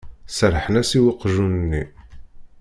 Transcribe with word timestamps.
Serrḥen-as 0.37 0.91
i 0.97 0.99
weqjun-nni. 1.03 1.83